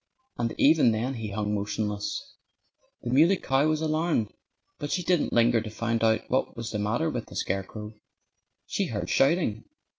And 0.39 0.55
even 0.57 0.93
then 0.93 1.13
he 1.13 1.29
hung 1.29 1.53
motionless. 1.53 2.33
The 3.03 3.11
Muley 3.11 3.37
Cow 3.37 3.67
was 3.67 3.81
alarmed. 3.81 4.33
But 4.79 4.91
she 4.91 5.03
didn't 5.03 5.31
linger 5.31 5.61
to 5.61 5.69
find 5.69 6.03
out 6.03 6.27
what 6.27 6.57
was 6.57 6.71
the 6.71 6.79
matter 6.79 7.11
with 7.11 7.27
the 7.27 7.35
scarecrow. 7.35 7.93
She 8.65 8.85
heard 8.87 9.11
shouting. 9.11 9.65